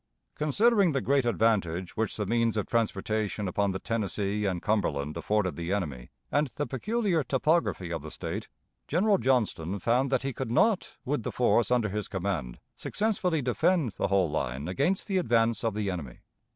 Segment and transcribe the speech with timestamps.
[0.33, 5.55] Considering the great advantage which the means of transportation upon the Tennessee and Cumberland afforded
[5.55, 8.47] the enemy, and the peculiar topography of the State,
[8.87, 13.89] General Johnston found that he could not with the force under his command successfully defend
[13.91, 16.21] the whole line against the advance of the enemy.